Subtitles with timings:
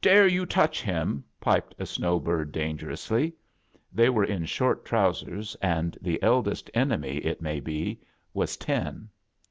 [0.00, 3.34] "Dare you to touch himl" piped a snow bird, dangerously.
[3.92, 8.00] They were in short trousers, and the eldest enemy, it may be,
[8.32, 9.10] was ten.